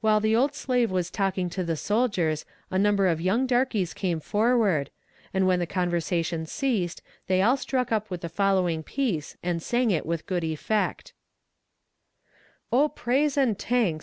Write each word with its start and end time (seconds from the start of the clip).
While 0.00 0.20
the 0.20 0.36
old 0.36 0.54
slave 0.54 0.92
was 0.92 1.10
talking 1.10 1.50
to 1.50 1.64
the 1.64 1.74
soldiers 1.76 2.44
a 2.70 2.78
number 2.78 3.08
of 3.08 3.20
young 3.20 3.48
darkies 3.48 3.92
came 3.92 4.20
forward, 4.20 4.90
and 5.34 5.44
when 5.44 5.58
the 5.58 5.66
conversation 5.66 6.46
ceased 6.46 7.02
they 7.26 7.42
all 7.42 7.56
struck 7.56 7.90
up 7.90 8.10
the 8.10 8.28
following 8.28 8.84
piece, 8.84 9.36
and 9.42 9.60
sang 9.60 9.90
it 9.90 10.06
with 10.06 10.26
good 10.26 10.44
effect: 10.44 11.14
Oh, 12.70 12.90
praise 12.90 13.36
an' 13.36 13.56
tanks! 13.56 13.98